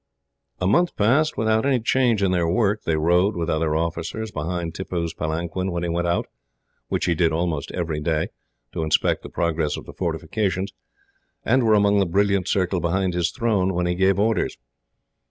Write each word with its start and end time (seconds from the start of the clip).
A 0.59 0.65
month 0.65 0.95
passed, 0.95 1.37
without 1.37 1.63
any 1.63 1.79
change 1.79 2.23
in 2.23 2.31
their 2.31 2.47
work. 2.49 2.85
They 2.85 2.95
rode, 2.95 3.35
with 3.35 3.51
other 3.51 3.75
officers, 3.75 4.31
behind 4.31 4.73
Tippoo's 4.73 5.13
palanquin 5.13 5.69
when 5.71 5.83
he 5.83 5.89
went 5.89 6.07
out, 6.07 6.25
which 6.87 7.05
he 7.05 7.13
did 7.13 7.31
almost 7.31 7.71
every 7.73 7.99
day, 7.99 8.29
to 8.71 8.81
inspect 8.81 9.21
the 9.21 9.29
progress 9.29 9.77
of 9.77 9.85
the 9.85 9.93
fortifications; 9.93 10.73
and 11.45 11.61
were 11.61 11.75
among 11.75 11.99
the 11.99 12.07
brilliant 12.07 12.47
circle 12.47 12.79
behind 12.81 13.13
his 13.13 13.29
throne, 13.29 13.75
when 13.75 13.85
he 13.85 13.93
gave 13.93 14.17
orders. 14.17 14.57